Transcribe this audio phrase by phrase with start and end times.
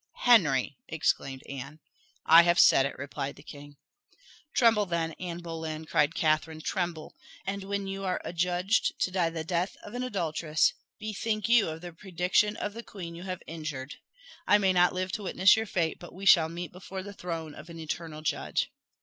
[0.23, 1.79] "Henry!" exclaimed Anne.
[2.25, 3.77] "I have said it," replied the king.
[4.55, 7.15] "Tremble, then, Anne Boleyn!" cried Catherine, "tremble!
[7.45, 11.81] and when you are adjudged to die the death of an adulteress, bethink you of
[11.81, 13.97] the prediction of the queen you have injured.
[14.47, 17.53] I may not live to witness your fate, but we shall meet before the throne
[17.53, 18.71] of an eternal Judge."